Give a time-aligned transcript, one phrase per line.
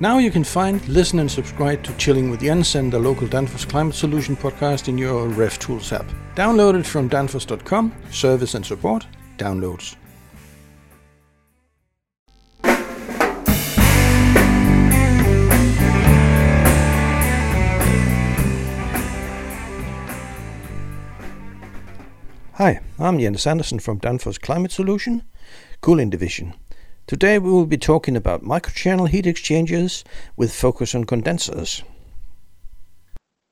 [0.00, 3.68] Now you can find, listen, and subscribe to Chilling with Jens and the local Danfoss
[3.68, 6.06] Climate Solution podcast in your Ref Tools app.
[6.36, 9.08] Download it from danfoss.com, service and support,
[9.38, 9.96] downloads.
[22.52, 25.24] Hi, I'm Jens Andersen from Danfoss Climate Solution,
[25.80, 26.54] Cooling Division.
[27.08, 30.04] Today we will be talking about microchannel heat exchangers
[30.36, 31.82] with focus on condensers.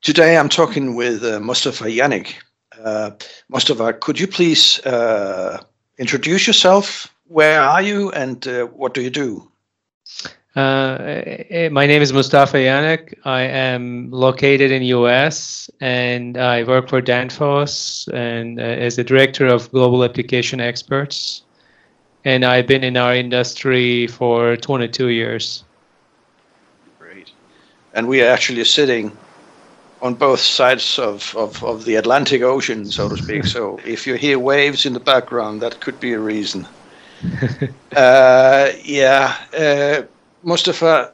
[0.03, 2.35] Today I'm talking with uh, Mustafa Yannick.
[2.83, 3.11] Uh,
[3.49, 5.59] Mustafa, could you please uh,
[5.97, 7.11] introduce yourself?
[7.25, 9.49] Where are you and uh, what do you do?
[10.55, 10.97] Uh,
[11.49, 13.15] eh, my name is Mustafa Yannick.
[13.25, 19.47] I am located in US and I work for Danfoss and uh, as the director
[19.47, 21.41] of global application experts.
[22.27, 25.63] And I've been in our industry for 22 years.
[26.99, 27.31] Great.
[27.93, 29.17] And we are actually sitting
[30.01, 33.45] on both sides of, of, of the Atlantic Ocean, so to speak.
[33.55, 36.67] so if you hear waves in the background, that could be a reason.
[37.95, 39.33] uh, yeah.
[39.57, 40.01] Uh,
[40.43, 41.13] Mustafa,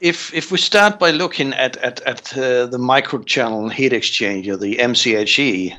[0.00, 4.76] if if we start by looking at at at uh, the microchannel heat exchanger, the
[4.76, 5.76] MCHE,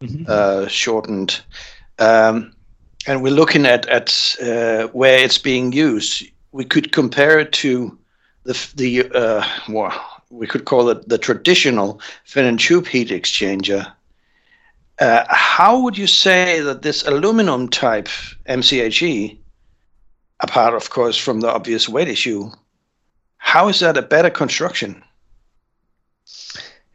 [0.00, 0.24] mm-hmm.
[0.28, 1.40] uh, shortened,
[1.98, 2.52] um,
[3.06, 7.98] and we're looking at at uh, where it's being used, we could compare it to
[8.44, 9.92] the the uh, well,
[10.30, 13.92] we could call it the traditional fin and tube heat exchanger.
[14.98, 18.08] Uh, how would you say that this aluminum type
[18.48, 19.38] MCHE
[20.42, 22.50] apart, of course, from the obvious weight issue.
[23.38, 25.02] How is that a better construction?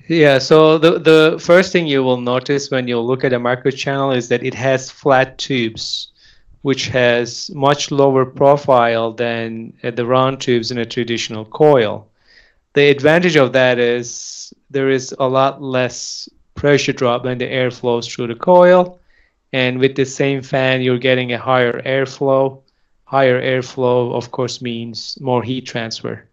[0.07, 4.15] Yeah, so the, the first thing you will notice when you look at a microchannel
[4.15, 6.09] is that it has flat tubes,
[6.61, 12.07] which has much lower profile than the round tubes in a traditional coil.
[12.73, 17.71] The advantage of that is there is a lot less pressure drop when the air
[17.71, 18.99] flows through the coil.
[19.51, 22.61] And with the same fan, you're getting a higher airflow
[23.07, 26.27] higher airflow, of course, means more heat transfer.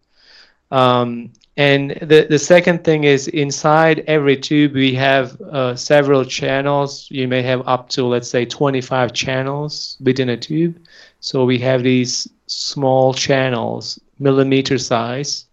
[0.72, 7.06] Um, and the, the second thing is inside every tube, we have uh, several channels.
[7.10, 10.76] You may have up to, let's say, 25 channels within a tube.
[11.20, 15.44] So we have these small channels, millimeter size.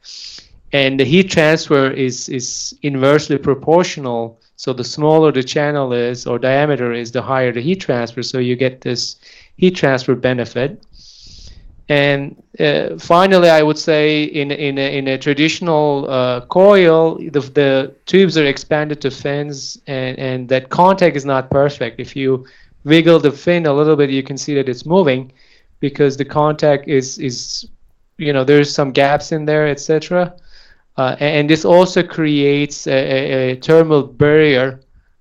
[0.73, 4.39] And the heat transfer is, is inversely proportional.
[4.55, 8.23] So the smaller the channel is or diameter is, the higher the heat transfer.
[8.23, 9.17] So you get this
[9.57, 10.81] heat transfer benefit.
[11.91, 17.41] And uh, finally, I would say in in a, in a traditional uh, coil, the,
[17.41, 21.99] the tubes are expanded to fins, and, and that contact is not perfect.
[21.99, 22.45] If you
[22.85, 25.33] wiggle the fin a little bit, you can see that it's moving
[25.81, 27.67] because the contact is is
[28.17, 30.33] you know there's some gaps in there, etc.
[30.95, 34.79] Uh, and this also creates a, a, a thermal barrier,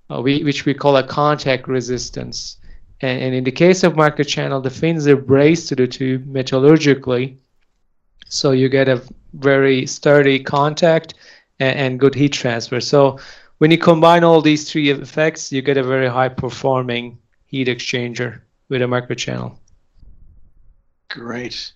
[0.08, 2.59] uh, we, which we call a contact resistance.
[3.02, 7.36] And, and in the case of microchannel, the fins are brazed to the tube metallurgically,
[8.28, 9.02] so you get a
[9.34, 11.14] very sturdy contact
[11.58, 12.80] and, and good heat transfer.
[12.80, 13.18] So
[13.58, 18.40] when you combine all these three effects, you get a very high performing heat exchanger
[18.68, 19.56] with a microchannel.
[21.08, 21.72] Great.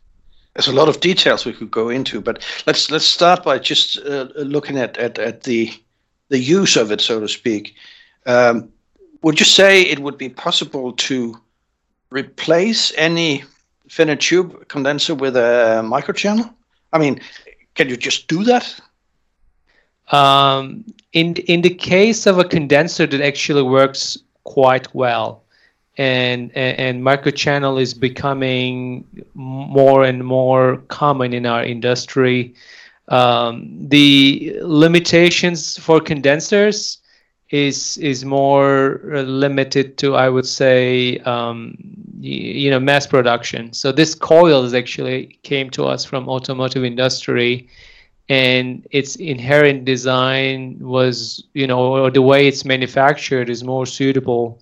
[0.54, 3.98] There's a lot of details we could go into, but let's let's start by just
[3.98, 5.72] uh, looking at, at, at the
[6.28, 7.74] the use of it, so to speak.
[8.26, 8.72] Um,
[9.24, 11.40] would you say it would be possible to
[12.10, 13.42] replace any
[13.88, 16.52] fin tube condenser with a microchannel?
[16.92, 17.20] I mean,
[17.74, 18.78] can you just do that?
[20.12, 20.84] Um,
[21.14, 25.42] in in the case of a condenser that actually works quite well,
[25.96, 32.54] and and, and microchannel is becoming more and more common in our industry.
[33.08, 36.98] Um, the limitations for condensers
[37.54, 41.76] is is more uh, limited to I would say um,
[42.20, 43.72] you know mass production.
[43.72, 47.68] So this coil is actually came to us from automotive industry,
[48.28, 54.60] and its inherent design was you know or the way it's manufactured is more suitable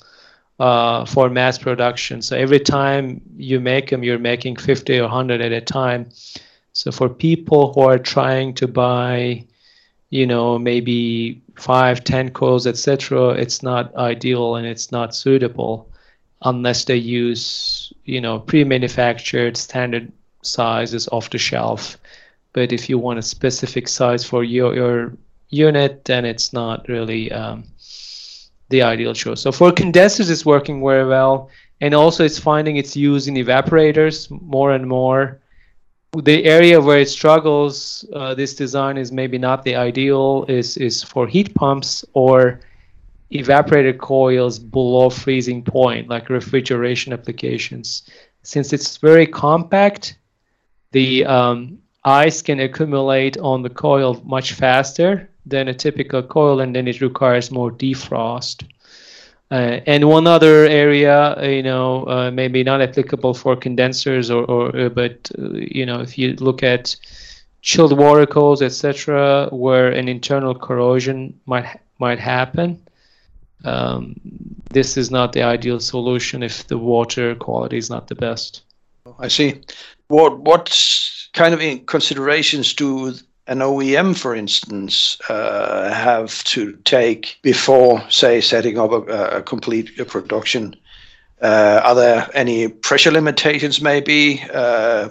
[0.60, 2.20] uh, for mass production.
[2.20, 6.10] So every time you make them, you're making 50 or 100 at a time.
[6.74, 9.46] So for people who are trying to buy
[10.12, 15.88] you know maybe five ten coils etc it's not ideal and it's not suitable
[16.42, 20.12] unless they use you know pre-manufactured standard
[20.42, 21.96] sizes off the shelf.
[22.52, 25.12] But if you want a specific size for your, your
[25.48, 27.64] unit then it's not really um,
[28.68, 29.40] the ideal choice.
[29.40, 31.48] So for condensers it's working very well.
[31.80, 35.40] And also it's finding its use in evaporators more and more
[36.20, 41.02] the area where it struggles, uh, this design is maybe not the ideal, is, is
[41.02, 42.60] for heat pumps or
[43.32, 48.02] evaporator coils below freezing point, like refrigeration applications.
[48.42, 50.18] Since it's very compact,
[50.90, 56.76] the um, ice can accumulate on the coil much faster than a typical coil, and
[56.76, 58.68] then it requires more defrost.
[59.52, 64.74] Uh, and one other area, you know, uh, maybe not applicable for condensers, or, or
[64.74, 66.96] uh, but uh, you know, if you look at
[67.60, 72.80] chilled water coils, etc., where an internal corrosion might might happen,
[73.66, 74.18] um,
[74.70, 78.62] this is not the ideal solution if the water quality is not the best.
[79.18, 79.60] I see.
[80.08, 80.72] What what
[81.34, 83.12] kind of considerations do
[83.46, 89.96] an OEM, for instance, uh, have to take before, say, setting up a, a complete
[90.08, 90.76] production?
[91.40, 94.42] Uh, are there any pressure limitations, maybe?
[94.54, 95.08] Uh,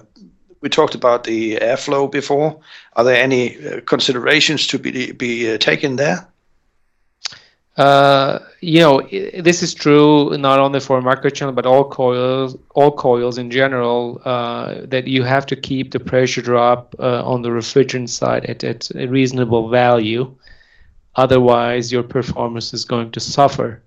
[0.61, 2.59] we talked about the airflow before.
[2.93, 6.30] Are there any uh, considerations to be, be uh, taken there?
[7.81, 9.01] Uh, you know,
[9.41, 14.21] this is true not only for microchannel but all coils, all coils in general.
[14.23, 18.63] Uh, that you have to keep the pressure drop uh, on the refrigerant side at,
[18.63, 20.31] at a reasonable value,
[21.15, 23.81] otherwise your performance is going to suffer.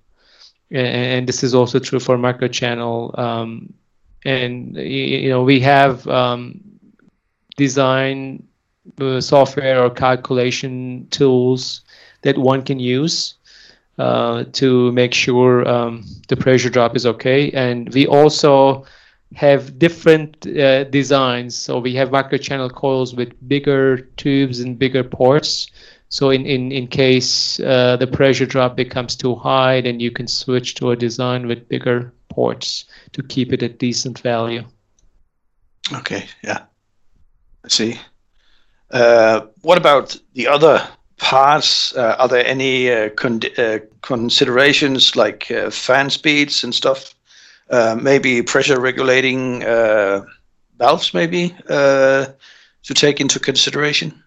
[0.73, 3.17] And, and this is also true for microchannel.
[3.17, 3.73] Um,
[4.25, 6.61] and you know, we have um,
[7.57, 8.43] design
[9.01, 11.83] uh, software or calculation tools
[12.23, 13.35] that one can use
[13.99, 17.51] uh, to make sure um, the pressure drop is okay.
[17.53, 18.85] And we also
[19.35, 21.57] have different uh, designs.
[21.57, 25.71] So we have microchannel coils with bigger tubes and bigger ports.
[26.09, 30.29] So in, in, in case uh, the pressure drop becomes too high, then you can
[30.29, 34.65] switch to a design with bigger ports to keep it at decent value.
[35.93, 36.63] Okay, yeah.
[37.65, 37.99] I see.
[38.91, 40.87] Uh, what about the other
[41.19, 41.95] parts?
[41.97, 47.15] Uh, are there any uh, con- uh, considerations like uh, fan speeds and stuff?
[47.71, 50.23] Uh, maybe pressure regulating uh,
[50.79, 54.23] valves, maybe to take into consideration.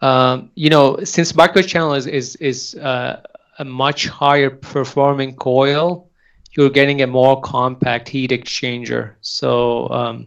[0.00, 6.08] Um, you know, since microchannel is is is a much higher performing coil,
[6.56, 9.14] you're getting a more compact heat exchanger.
[9.20, 10.26] So um,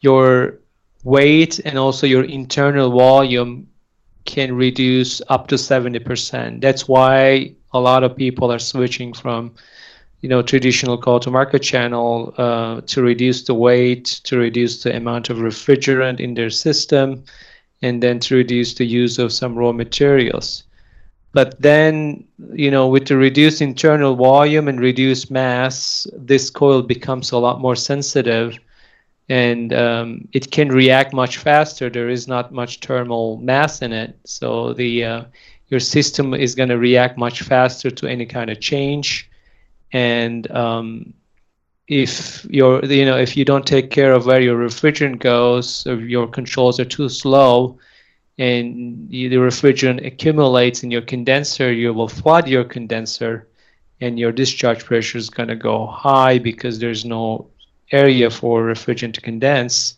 [0.00, 0.58] your
[1.04, 3.68] weight and also your internal volume
[4.24, 6.60] can reduce up to 70%.
[6.60, 9.54] That's why a lot of people are switching from
[10.22, 15.28] you know traditional coil to microchannel uh, to reduce the weight, to reduce the amount
[15.28, 17.22] of refrigerant in their system,
[17.82, 20.64] and then to reduce the use of some raw materials.
[21.34, 22.24] But then,
[22.54, 27.60] you know, with the reduced internal volume and reduced mass, this coil becomes a lot
[27.60, 28.58] more sensitive
[29.28, 31.88] and um, it can react much faster.
[31.88, 35.24] There is not much thermal mass in it, so the uh,
[35.68, 39.30] your system is going to react much faster to any kind of change.
[39.92, 41.14] And um,
[41.88, 45.96] if you're, you know, if you don't take care of where your refrigerant goes, or
[46.00, 47.78] your controls are too slow,
[48.36, 53.48] and the refrigerant accumulates in your condenser, you will flood your condenser,
[54.00, 57.48] and your discharge pressure is going to go high because there's no
[57.92, 59.96] area for refrigerant to condense.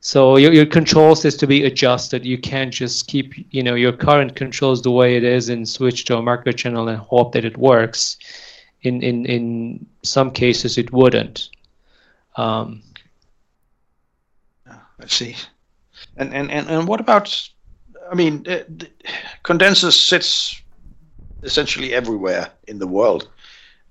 [0.00, 2.24] So your, your controls has to be adjusted.
[2.24, 6.04] You can't just keep you know your current controls the way it is and switch
[6.06, 8.16] to a micro channel and hope that it works.
[8.82, 11.50] In in in some cases it wouldn't.
[12.36, 12.82] Um,
[14.68, 15.36] I see.
[16.16, 17.50] And, and and and what about?
[18.10, 18.60] I mean, uh,
[19.42, 20.62] condensers sits
[21.42, 23.28] essentially everywhere in the world.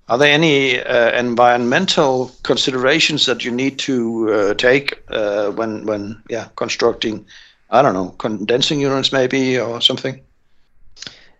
[0.08, 6.22] Are there any uh, environmental considerations that you need to uh, take uh, when when
[6.30, 7.26] yeah constructing
[7.70, 10.20] I don't know condensing units maybe or something?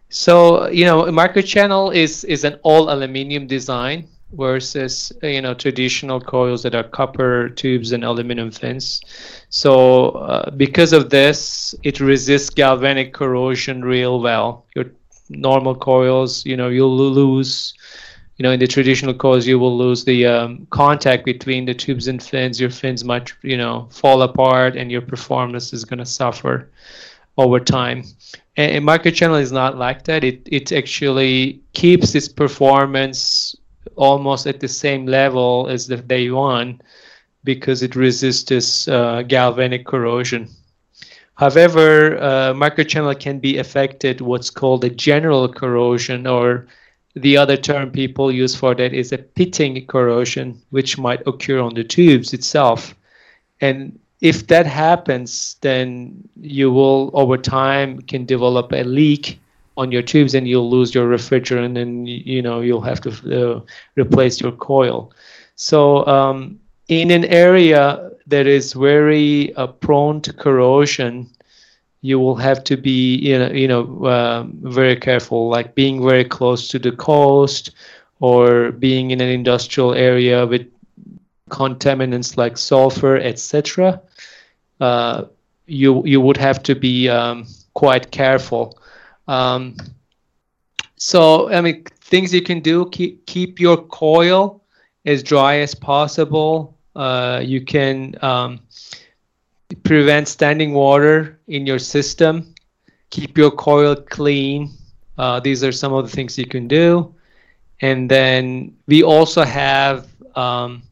[0.08, 6.62] So you know, microchannel is is an all aluminium design versus you know traditional coils
[6.64, 9.00] that are copper tubes and aluminum fins.
[9.48, 14.66] So uh, because of this, it resists galvanic corrosion real well.
[14.74, 14.86] Your
[15.28, 17.74] normal coils, you know, you'll lose
[18.36, 22.06] you know, in the traditional coils, you will lose the um, contact between the tubes
[22.06, 22.60] and fins.
[22.60, 26.68] Your fins might, you know, fall apart, and your performance is going to suffer
[27.38, 28.04] over time.
[28.56, 30.24] And, and microchannel is not like that.
[30.24, 33.56] It it actually keeps its performance
[33.96, 36.80] almost at the same level as the day one
[37.44, 40.48] because it resists this uh, galvanic corrosion.
[41.36, 46.66] However, uh, microchannel can be affected what's called a general corrosion or
[47.16, 51.74] the other term people use for that is a pitting corrosion, which might occur on
[51.74, 52.94] the tubes itself.
[53.60, 59.38] and if that happens, then you will over time can develop a leak
[59.76, 63.60] on your tubes, and you'll lose your refrigerant, and you know you'll have to uh,
[63.96, 65.12] replace your coil.
[65.56, 66.58] So um,
[66.88, 71.28] in an area that is very uh, prone to corrosion,
[72.06, 76.24] you will have to be you know you know um, very careful, like being very
[76.24, 77.72] close to the coast
[78.20, 80.66] or being in an industrial area with
[81.50, 84.00] contaminants like sulfur, etc.
[84.80, 85.24] Uh,
[85.66, 87.44] you you would have to be um,
[87.74, 88.78] quite careful.
[89.26, 89.76] Um,
[90.96, 94.62] so I mean, things you can do: keep keep your coil
[95.04, 96.78] as dry as possible.
[96.94, 98.60] Uh, you can um,
[99.82, 102.54] prevent standing water in your system.
[103.10, 104.70] Keep your coil clean.
[105.18, 107.14] Uh, these are some of the things you can do.
[107.80, 110.82] And then we also have um,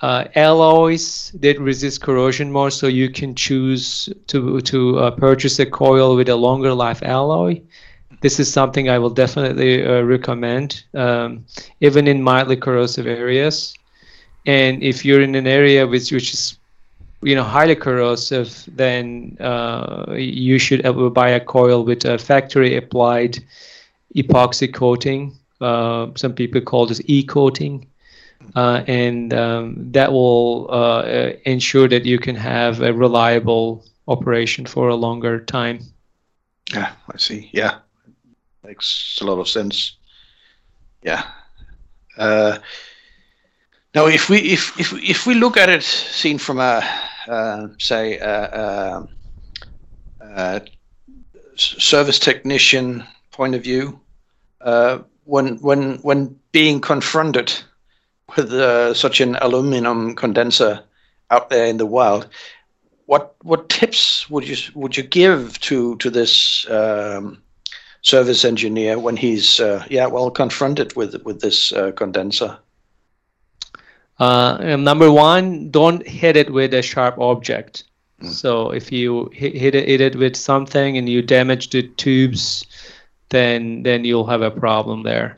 [0.00, 5.66] uh, alloys that resist corrosion more, so you can choose to to uh, purchase a
[5.66, 7.60] coil with a longer life alloy.
[8.20, 11.44] This is something I will definitely uh, recommend, um,
[11.80, 13.74] even in mildly corrosive areas.
[14.46, 16.58] And if you're in an area which which is
[17.24, 20.82] you know highly corrosive, then uh, you should
[21.14, 23.38] buy a coil with a factory applied
[24.14, 25.32] epoxy coating.
[25.60, 27.86] Uh, some people call this e-coating
[28.54, 31.02] uh, and um, that will uh,
[31.44, 35.80] ensure that you can have a reliable operation for a longer time.
[36.72, 37.50] Yeah, I see.
[37.52, 37.78] Yeah,
[38.62, 39.96] makes a lot of sense.
[41.02, 41.24] Yeah.
[43.94, 46.82] Now, if we if if if we look at it seen from a
[47.28, 49.08] uh, say a, a,
[50.20, 50.62] a,
[51.56, 54.00] service technician point of view,
[54.60, 57.52] uh, when when when being confronted
[58.36, 60.82] with uh, such an aluminum condenser
[61.30, 62.28] out there in the wild,
[63.06, 67.40] what what tips would you would you give to to this um,
[68.02, 72.58] service engineer when he's uh, yeah well confronted with with this uh, condenser?
[74.18, 77.84] Uh, number one, don't hit it with a sharp object.
[78.22, 78.30] Mm.
[78.30, 82.64] So if you hit, hit it, hit it with something and you damage the tubes,
[83.30, 85.36] then then you'll have a problem there.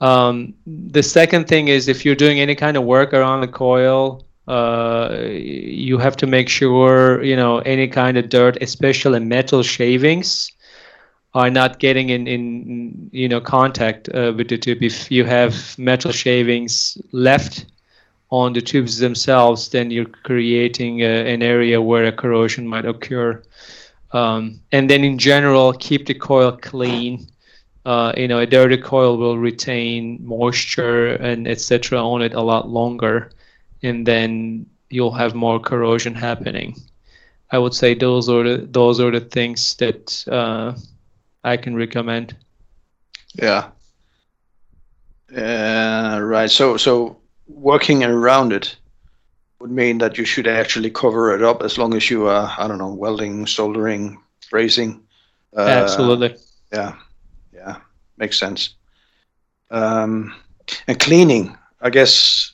[0.00, 4.24] Um, the second thing is if you're doing any kind of work around the coil,
[4.48, 10.50] uh, you have to make sure you know any kind of dirt, especially metal shavings,
[11.34, 14.82] are not getting in in you know contact uh, with the tube.
[14.82, 17.66] If you have metal shavings left
[18.34, 23.42] on the tubes themselves, then you're creating a, an area where a corrosion might occur.
[24.12, 27.26] Um, and then in general, keep the coil clean
[27.84, 31.98] uh, you know, a dirty coil will retain moisture and etc.
[31.98, 33.30] on it a lot longer,
[33.82, 36.74] and then you'll have more corrosion happening.
[37.50, 40.74] I would say those are the those are the things that uh,
[41.44, 42.36] I can recommend.
[43.34, 43.68] Yeah.
[45.36, 46.50] Uh, right.
[46.50, 48.76] So so working around it
[49.60, 52.68] would mean that you should actually cover it up as long as you are I
[52.68, 54.20] don't know welding, soldering,
[54.50, 55.00] brazing.
[55.56, 56.36] Uh, Absolutely.
[56.72, 56.94] Yeah
[57.64, 57.76] yeah,
[58.16, 58.74] makes sense.
[59.70, 60.34] Um,
[60.86, 62.52] and cleaning, I guess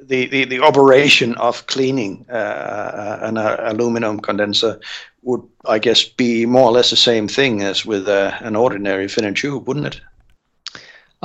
[0.00, 4.80] the, the, the operation of cleaning uh, an uh, aluminum condenser
[5.22, 9.08] would, I guess, be more or less the same thing as with uh, an ordinary
[9.08, 10.00] fin tube, wouldn't it?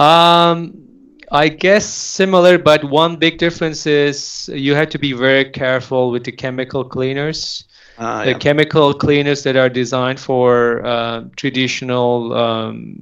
[0.02, 0.87] Um,
[1.32, 6.24] I guess similar, but one big difference is you have to be very careful with
[6.24, 7.66] the chemical cleaners.
[7.98, 8.38] Uh, the yeah.
[8.38, 12.96] chemical cleaners that are designed for uh, traditional um,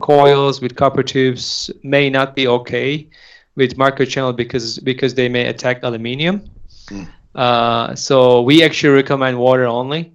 [0.00, 3.08] coils with copper tubes may not be okay
[3.54, 6.42] with microchannel because because they may attack aluminium.
[6.88, 7.08] Mm.
[7.34, 10.12] Uh, so we actually recommend water only,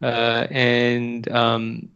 [0.00, 1.88] uh, and um,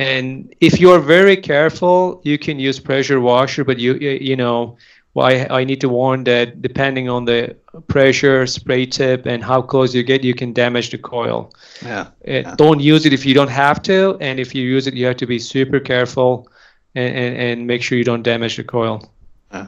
[0.00, 3.64] and if you're very careful, you can use pressure washer.
[3.64, 4.76] But you you know,
[5.14, 7.56] well, I, I need to warn that depending on the
[7.88, 11.52] pressure, spray tip, and how close you get, you can damage the coil.
[11.82, 12.00] Yeah.
[12.00, 12.54] Uh, yeah.
[12.56, 15.16] Don't use it if you don't have to, and if you use it, you have
[15.16, 16.48] to be super careful
[16.94, 19.12] and, and, and make sure you don't damage the coil.
[19.52, 19.66] Yeah.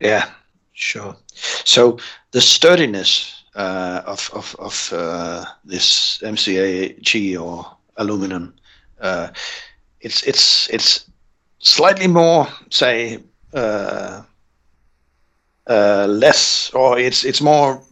[0.00, 0.30] yeah,
[0.72, 1.16] sure.
[1.64, 1.98] So
[2.30, 8.54] the sturdiness uh, of of, of uh, this MCHE or aluminum,
[9.00, 9.28] uh,
[10.00, 11.04] it's it's it's
[11.58, 13.18] slightly more, say,
[13.52, 14.22] uh,
[15.66, 17.82] uh, less, or it's it's more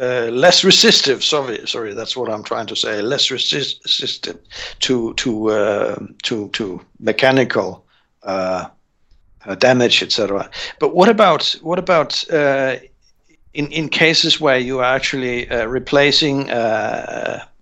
[0.00, 1.22] uh, less resistive.
[1.22, 3.00] Sorry, sorry, that's what I'm trying to say.
[3.02, 4.38] Less resist- resistive
[4.80, 7.84] to to uh, to to mechanical
[8.22, 8.68] uh,
[9.46, 10.50] uh damage, etc.
[10.80, 12.76] But what about what about uh,
[13.52, 16.46] in in cases where you are actually uh, replacing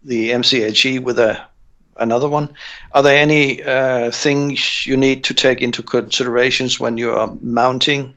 [0.05, 1.47] the MCHE with a
[1.97, 2.49] another one,
[2.93, 8.15] are there any uh, things you need to take into considerations when you are mounting?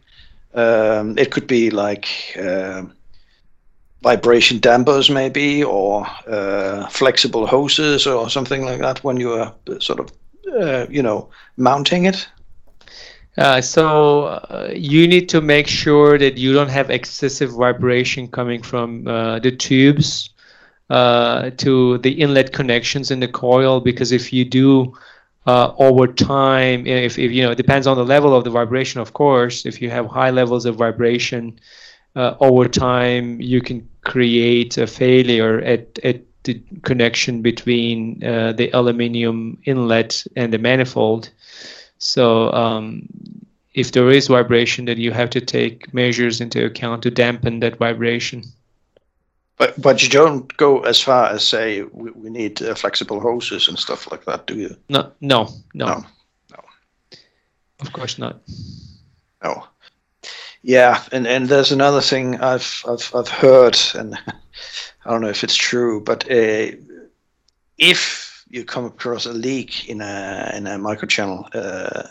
[0.53, 2.08] Um, it could be like
[2.39, 2.84] uh,
[4.01, 10.00] vibration dampers, maybe, or uh, flexible hoses, or something like that when you are sort
[10.00, 10.12] of,
[10.53, 12.27] uh, you know, mounting it.
[13.38, 18.62] Uh, so uh, you need to make sure that you don't have excessive vibration coming
[18.62, 20.29] from the tubes
[20.89, 24.93] uh, to the inlet connections in the coil because if you do
[25.47, 28.99] uh, over time, if, if you know, it depends on the level of the vibration,
[28.99, 29.65] of course.
[29.65, 31.59] If you have high levels of vibration
[32.15, 39.57] uh, over time, you can create a failure at, at the connection between the aluminium
[39.65, 41.29] inlet and the manifold.
[41.97, 43.07] So um,
[43.73, 47.77] if there is vibration, then you have to take measures into account to dampen that
[47.77, 48.43] vibration.
[49.57, 53.67] But but you don't go as far as say we, we need uh, flexible hoses
[53.67, 54.75] and stuff like that, do you?
[54.89, 56.05] No, no, no, no,
[56.51, 56.63] no.
[57.79, 58.41] Of course not.
[59.43, 59.65] No.
[60.62, 64.15] Yeah, and, and there's another thing I've I've I've heard, and
[65.05, 66.71] I don't know if it's true, but uh,
[67.77, 72.07] if you come across a leak in a in a microchannel, uh,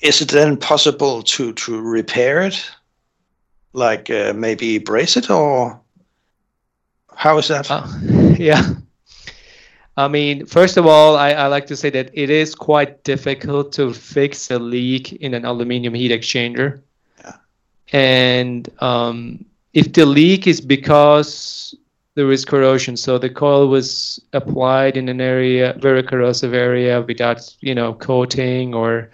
[0.00, 2.68] is it then possible to to repair it,
[3.78, 5.80] like uh, maybe braze it, or
[7.14, 7.70] how is that?
[7.70, 7.86] Uh,
[8.38, 8.74] yeah.
[9.96, 13.72] I mean, first of all, I, I, like to say that it is quite difficult
[13.72, 16.80] to fix a leak in an aluminum heat exchanger.
[17.18, 17.36] Yeah.
[17.92, 21.74] And um, if the leak is because
[22.18, 22.96] there is corrosion.
[22.96, 28.74] So the coil was applied in an area, very corrosive area, without you know coating
[28.74, 29.08] or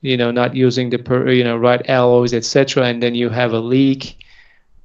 [0.00, 2.86] you know not using the per, you know right alloys, etc.
[2.86, 4.18] And then you have a leak.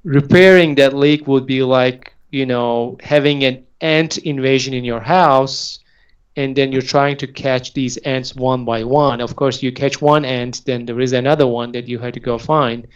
[0.04, 5.78] Repairing that leak would be like you know having an ant invasion in your house
[6.36, 9.20] and then you're trying to catch these ants one by one.
[9.20, 12.20] Of course, you catch one ant, then there is another one that you have to
[12.20, 12.86] go find.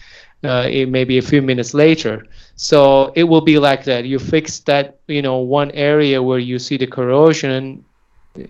[0.42, 2.26] Uh, it may be a few minutes later.
[2.56, 4.04] So it will be like that.
[4.04, 7.84] You fix that, you know, one area where you see the corrosion,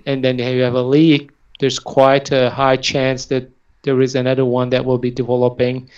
[0.06, 1.30] and then you have a leak.
[1.60, 3.50] There's quite a high chance that
[3.88, 5.88] there is another one that will be developing,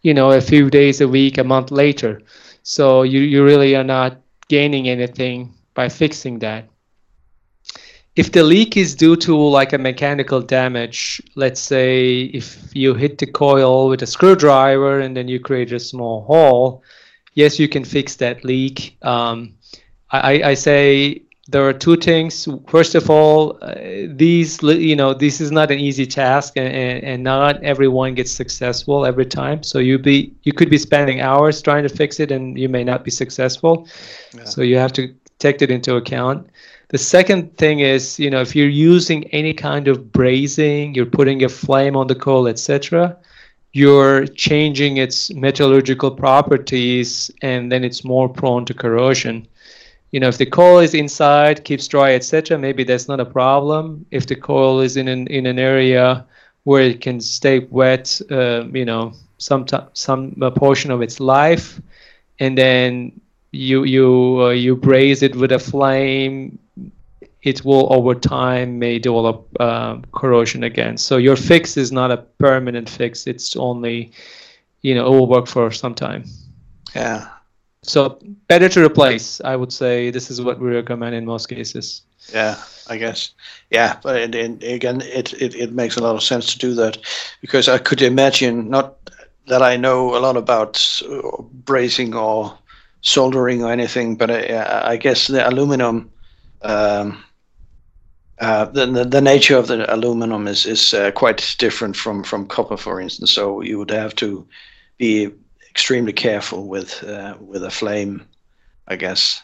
[0.00, 2.22] you know, a few days, a week, a month later.
[2.62, 4.16] So you you really are not
[4.48, 6.64] gaining anything by fixing that.
[8.16, 13.18] If the leak is due to like a mechanical damage, let's say if you hit
[13.18, 16.82] the coil with a screwdriver and then you create a small hole,
[17.34, 18.96] yes, you can fix that leak.
[19.02, 19.52] Um,
[20.10, 22.48] I, I, say there are two things.
[22.66, 23.74] First of all, uh,
[24.08, 29.06] these you know this is not an easy task, and, and not everyone gets successful
[29.06, 29.62] every time.
[29.62, 32.82] So you be you could be spending hours trying to fix it, and you may
[32.82, 33.88] not be successful.
[34.34, 34.44] Yeah.
[34.44, 36.48] So you have to take that into account.
[36.88, 41.42] The second thing is, you know, if you're using any kind of brazing, you're putting
[41.44, 43.16] a flame on the coal, etc
[43.72, 49.46] you're changing its metallurgical properties and then it's more prone to corrosion
[50.16, 54.06] you know if the coil is inside keeps dry etc maybe that's not a problem
[54.10, 56.24] if the coil is in an in an area
[56.64, 61.78] where it can stay wet uh, you know some t- some portion of its life
[62.38, 63.12] and then
[63.52, 66.58] you you uh, you braze it with a flame
[67.42, 70.96] it will over time may develop uh, corrosion again.
[70.96, 73.28] So your fix is not a permanent fix.
[73.28, 74.10] It's only,
[74.82, 76.24] you know, it will work for some time.
[76.92, 77.35] Yeah.
[77.86, 78.18] So
[78.48, 79.40] better to replace.
[79.44, 82.02] I would say this is what we recommend in most cases.
[82.32, 82.56] Yeah,
[82.88, 83.30] I guess.
[83.70, 86.74] Yeah, but it, it, again, it, it it makes a lot of sense to do
[86.74, 86.98] that
[87.40, 88.96] because I could imagine not
[89.46, 92.58] that I know a lot about uh, brazing or
[93.02, 96.10] soldering or anything, but I, I guess the aluminum
[96.62, 97.22] um,
[98.40, 102.46] uh, the, the, the nature of the aluminum is is uh, quite different from from
[102.48, 103.30] copper, for instance.
[103.30, 104.46] So you would have to
[104.98, 105.30] be
[105.76, 108.22] extremely careful with uh, with a flame,
[108.88, 109.42] I guess.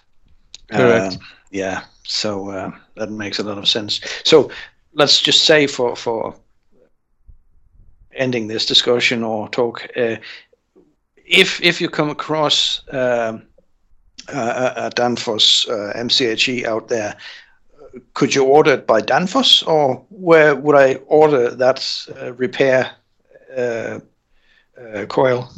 [0.70, 1.14] Correct.
[1.14, 1.18] Uh,
[1.50, 1.84] yeah.
[2.04, 4.00] So uh, that makes a lot of sense.
[4.24, 4.50] So
[4.94, 6.34] let's just say for for
[8.14, 9.86] ending this discussion or talk,
[11.26, 13.42] if if you come across um,
[14.28, 17.14] a, a Danfoss MCHE out there
[18.14, 22.90] could you order it by Danfoss, or where would I order that uh, repair
[23.54, 24.00] uh,
[24.80, 25.50] uh, coil?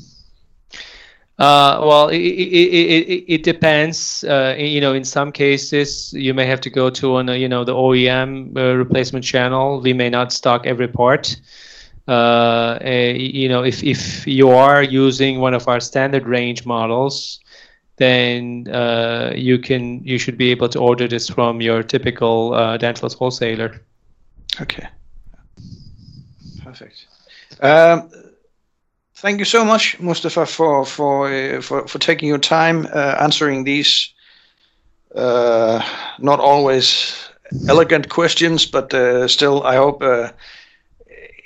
[1.38, 4.24] Uh, well, it, it, it, it depends.
[4.24, 7.64] Uh, you know, in some cases, you may have to go to an, you know,
[7.64, 9.80] the OEM uh, replacement channel.
[9.80, 11.36] We may not stock every part.
[12.08, 17.40] uh, you know, if, if you are using one of our standard range models,
[17.96, 22.78] then uh, you can you should be able to order this from your typical uh,
[22.78, 23.80] Danfoss wholesaler.
[24.60, 24.86] Okay.
[26.62, 27.06] Perfect.
[27.60, 28.10] Um,
[29.24, 33.64] thank you so much, Mustafa, for for uh, for, for taking your time uh, answering
[33.64, 34.14] these
[35.14, 35.80] uh,
[36.18, 37.16] not always
[37.68, 40.30] elegant questions, but uh, still, I hope uh,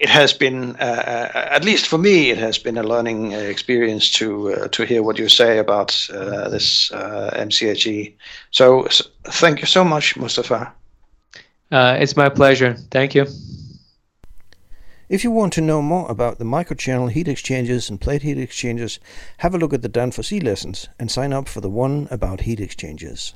[0.01, 4.69] it has been, uh, at least for me, it has been a learning experience to
[4.73, 6.09] to hear what you say about
[6.51, 8.15] this MCHE.
[8.51, 10.73] So, so, thank you so much, Mustafa.
[11.71, 12.77] it's my pleasure.
[12.91, 13.27] Thank you.
[15.09, 19.01] If you want to know more about the microchannel heat exchangers and plate heat exchangers,
[19.39, 22.61] have a look at the Danfoss e-lessons and sign up for the one about heat
[22.61, 23.33] exchangers.